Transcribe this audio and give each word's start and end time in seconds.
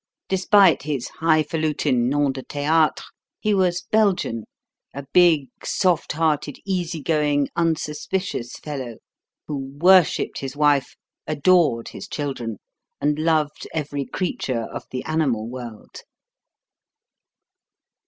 Despite 0.29 0.81
his 0.81 1.09
high 1.19 1.43
falutin' 1.43 2.09
nom 2.09 2.31
de 2.31 2.41
théâtre, 2.41 3.03
he 3.39 3.53
was 3.53 3.83
Belgian 3.83 4.45
a 4.95 5.05
big, 5.13 5.49
soft 5.63 6.13
hearted, 6.13 6.57
easy 6.65 7.03
going, 7.03 7.49
unsuspicious 7.55 8.53
fellow, 8.55 8.95
who 9.45 9.77
worshipped 9.77 10.39
his 10.39 10.57
wife, 10.57 10.95
adored 11.27 11.89
his 11.89 12.07
children, 12.07 12.57
and 12.99 13.19
loved 13.19 13.67
every 13.75 14.05
creature 14.05 14.61
of 14.73 14.85
the 14.89 15.03
animal 15.03 15.47
world. 15.47 16.01